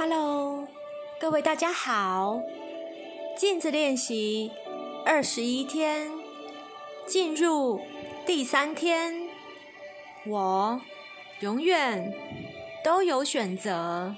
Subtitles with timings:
[0.00, 0.68] Hello，
[1.18, 2.40] 各位大家好。
[3.36, 4.52] 镜子练习
[5.04, 6.12] 二十一天，
[7.04, 7.80] 进入
[8.24, 9.28] 第三天。
[10.24, 10.80] 我
[11.40, 12.14] 永远
[12.84, 14.14] 都有选择。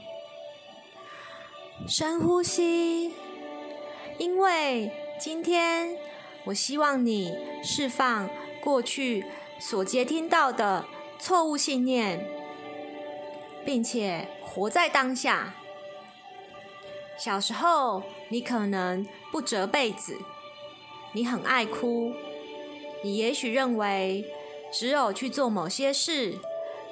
[1.89, 3.15] 深呼吸，
[4.19, 5.97] 因为今天
[6.45, 7.35] 我希望你
[7.65, 8.29] 释放
[8.63, 9.25] 过去
[9.59, 10.85] 所接听到的
[11.19, 12.23] 错误信念，
[13.65, 15.55] 并且活在当下。
[17.23, 20.17] 小时候，你可能不折被子，
[21.13, 22.15] 你很爱哭，
[23.05, 24.25] 你也许认为
[24.73, 26.39] 只有去做某些事，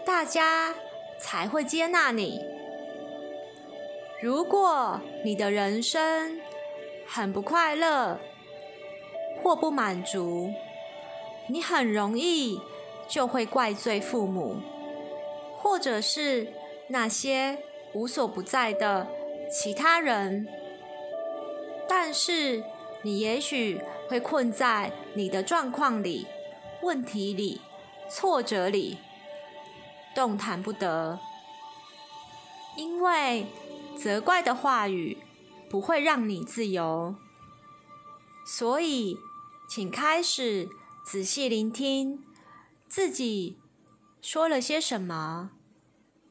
[0.04, 0.74] 大家
[1.18, 2.38] 才会接纳你。
[4.20, 6.38] 如果你的人生
[7.06, 8.20] 很不快乐
[9.42, 10.52] 或不满足，
[11.46, 12.60] 你很容易
[13.08, 14.56] 就会怪罪父母，
[15.56, 16.52] 或者是
[16.88, 17.56] 那些
[17.94, 19.06] 无所不在的
[19.50, 20.46] 其他人，
[21.88, 22.62] 但是
[23.02, 26.26] 你也许会困在你的状况里、
[26.82, 27.60] 问题里、
[28.10, 28.98] 挫折里，
[30.14, 31.18] 动弹不得。
[32.76, 33.46] 因为
[33.96, 35.18] 责怪的话语
[35.68, 37.16] 不会让你自由，
[38.46, 39.18] 所以
[39.68, 40.68] 请开始
[41.04, 42.22] 仔细聆听
[42.86, 43.58] 自己
[44.20, 45.50] 说了些什么，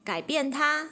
[0.05, 0.91] 改变它。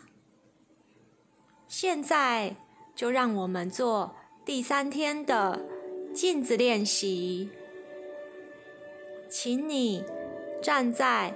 [1.68, 2.56] 现在
[2.96, 5.66] 就让我们做第三天的
[6.14, 7.50] 镜子练习。
[9.28, 10.04] 请你
[10.62, 11.34] 站在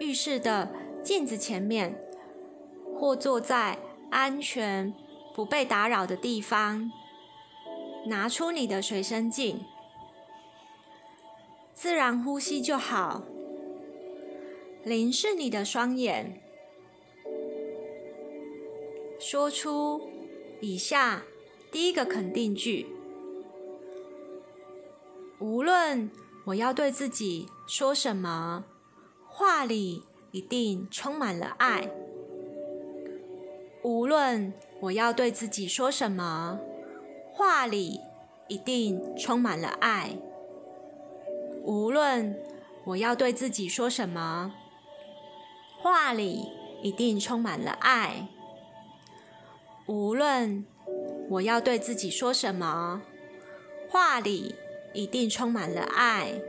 [0.00, 0.70] 浴室的
[1.02, 1.96] 镜子前面，
[2.98, 3.78] 或坐在
[4.10, 4.92] 安全、
[5.34, 6.90] 不被打扰的地方，
[8.06, 9.64] 拿出你的随身镜，
[11.72, 13.22] 自然呼吸就好。
[14.84, 16.41] 凝视你的双眼。
[19.24, 20.02] 说出
[20.60, 21.22] 以下
[21.70, 22.88] 第一个肯定句：
[25.38, 26.10] 无论
[26.44, 28.64] 我要对自己说什么，
[29.28, 31.88] 话里一定充满了爱。
[33.84, 36.58] 无论我要对自己说什么，
[37.32, 38.00] 话里
[38.48, 40.18] 一定充满了爱。
[41.62, 42.36] 无论
[42.84, 44.52] 我要对自己说什么，
[45.78, 46.48] 话里
[46.82, 48.26] 一定充满了爱。
[49.92, 50.64] 无论
[51.28, 53.02] 我要对自己说什么，
[53.90, 54.54] 话里
[54.94, 56.40] 一定充满了爱。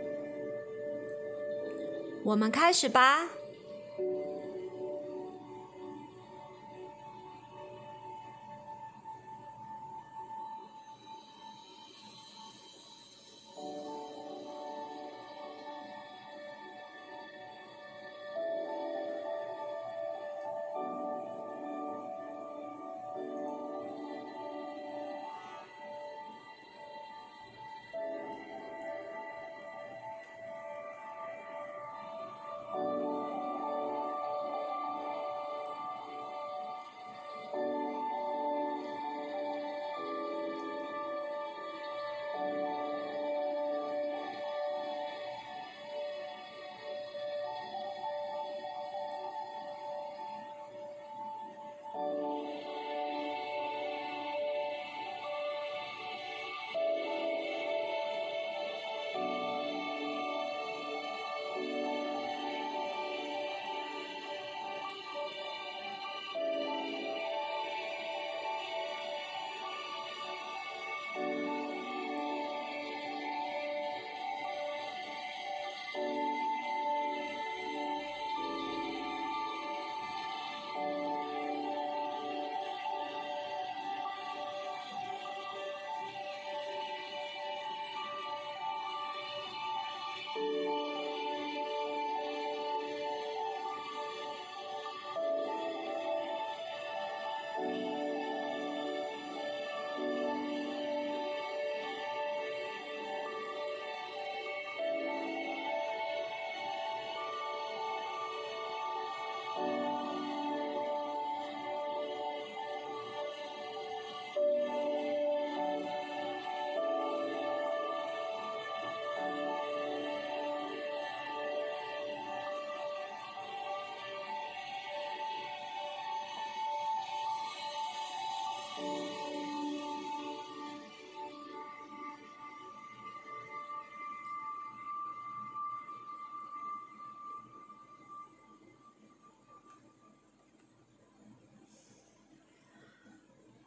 [2.23, 3.27] 我们开始吧。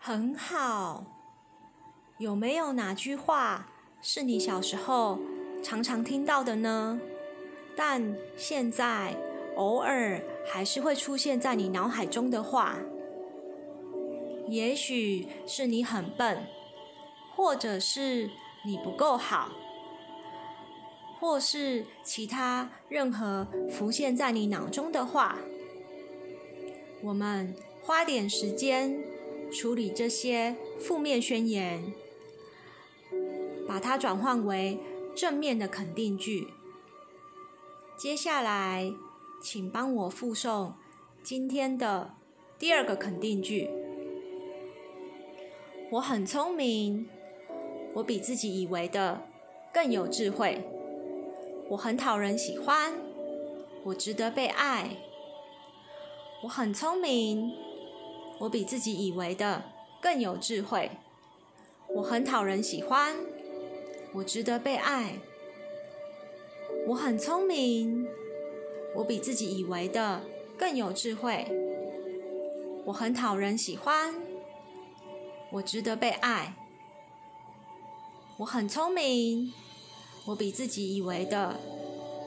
[0.06, 1.04] 很好。
[2.18, 3.66] 有没有哪句话
[4.00, 5.18] 是你小时候
[5.64, 7.00] 常常听到的呢？
[7.74, 9.16] 但现在
[9.56, 12.76] 偶尔还是会出现在你脑海中的话？
[14.46, 16.46] 也许是你很笨，
[17.34, 18.30] 或者是
[18.64, 19.50] 你不够好，
[21.18, 25.36] 或是其他任何浮现在你脑中的话。
[27.02, 28.96] 我们花点时间
[29.50, 31.92] 处理这些负面宣言，
[33.66, 34.78] 把它转换为
[35.14, 36.48] 正面的肯定句。
[37.96, 38.92] 接下来，
[39.40, 40.72] 请帮我复诵
[41.22, 42.14] 今天的
[42.58, 43.70] 第二个肯定句：
[45.92, 47.08] 我很聪明，
[47.94, 49.22] 我比自己以为的
[49.72, 50.62] 更有智慧，
[51.70, 52.92] 我很讨人喜欢，
[53.84, 54.96] 我值得被爱。
[56.42, 57.54] 我很聪明，
[58.38, 59.62] 我比自己以为的
[60.00, 60.90] 更有智慧。
[61.88, 63.16] 我很讨人喜欢，
[64.12, 65.18] 我值得被爱。
[66.88, 68.06] 我很聪明，
[68.94, 70.22] 我比自己以为的
[70.58, 71.46] 更有智慧。
[72.84, 74.14] 我很讨人喜欢，
[75.52, 76.54] 我值得被爱。
[78.38, 79.52] 我很聪明，
[80.26, 81.58] 我比自己以为的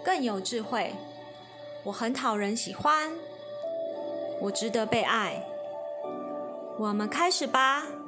[0.03, 0.95] 更有智慧。
[1.85, 3.13] 我很讨人喜欢。
[4.41, 5.45] 我值得被爱。
[6.79, 7.98] 我们开始吧。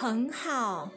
[0.00, 0.90] 很好，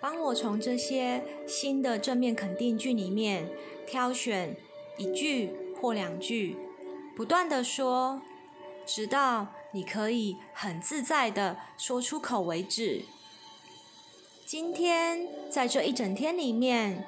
[0.00, 3.48] 帮我从这些新的正面肯定句里面
[3.84, 4.56] 挑选
[4.96, 6.56] 一句或两句，
[7.14, 8.20] 不断的说，
[8.84, 13.04] 直到你可以很自在的说出口为止。
[14.46, 17.04] 今天在这一整天里面，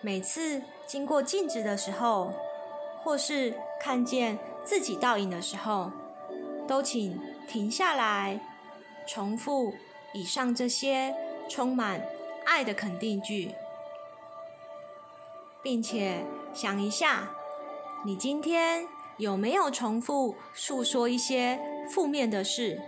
[0.00, 2.32] 每次经过镜子的时候，
[3.02, 5.92] 或是看见自己倒影的时候，
[6.66, 8.40] 都请停下来，
[9.06, 9.72] 重复
[10.12, 11.14] 以上这些
[11.48, 12.04] 充满
[12.44, 13.52] 爱的肯定句，
[15.62, 17.30] 并且想一下，
[18.02, 18.88] 你今天
[19.18, 22.80] 有没有重复诉说一些负面的事？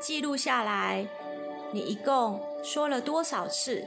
[0.00, 1.06] 记录下来，
[1.70, 3.86] 你一共说了多少次，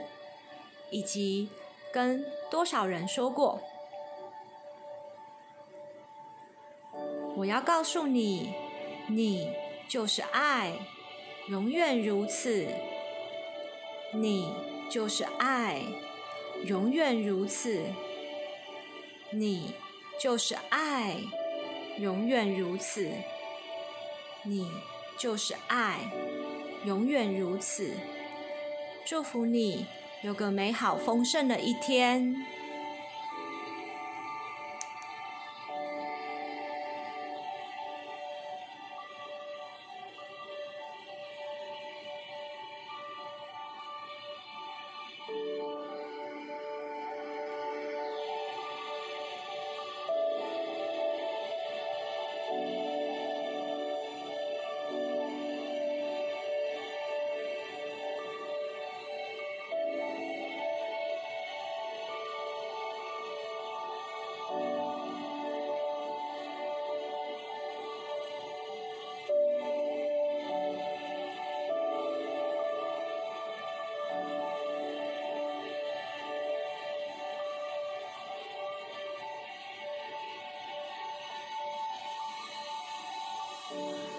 [0.90, 1.50] 以及
[1.92, 3.60] 跟多少人说过？
[7.36, 8.54] 我要告诉你，
[9.08, 9.52] 你
[9.86, 10.72] 就是爱，
[11.48, 12.66] 永远如此。
[14.14, 14.50] 你
[14.88, 15.82] 就是爱，
[16.64, 17.82] 永远如此。
[19.36, 19.74] 你
[20.20, 21.16] 就是爱，
[21.98, 23.10] 永远如此。
[24.44, 24.70] 你
[25.18, 25.98] 就是爱，
[26.84, 27.90] 永远如此。
[29.04, 29.86] 祝福你
[30.22, 32.36] 有个美好丰盛的一天。
[83.76, 84.13] Oh.